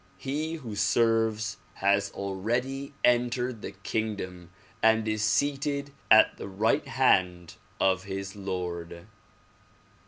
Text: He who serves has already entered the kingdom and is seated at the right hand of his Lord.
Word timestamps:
He 0.17 0.55
who 0.55 0.75
serves 0.75 1.57
has 1.75 2.09
already 2.13 2.95
entered 3.03 3.61
the 3.61 3.69
kingdom 3.69 4.49
and 4.81 5.07
is 5.07 5.23
seated 5.23 5.91
at 6.09 6.37
the 6.37 6.47
right 6.47 6.87
hand 6.87 7.53
of 7.79 8.05
his 8.05 8.35
Lord. 8.35 9.05